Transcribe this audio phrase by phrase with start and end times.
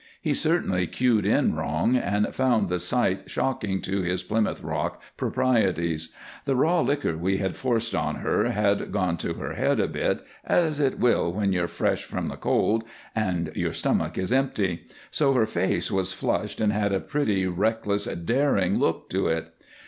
[0.19, 6.11] He certainly cued in wrong and found the sight shocking to his Plymouth Rock proprieties.
[6.45, 10.23] The raw liquor we had forced on her had gone to her head a bit,
[10.43, 12.83] as it will when you're fresh from the cold
[13.15, 18.05] and your stomach is empty, so her face was flushed and had a pretty, reckless,
[18.05, 19.53] daring look to it.